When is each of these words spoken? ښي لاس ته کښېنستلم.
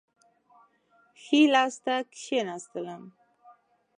ښي 1.21 1.41
لاس 1.53 1.75
ته 1.83 1.95
کښېنستلم. 2.13 3.03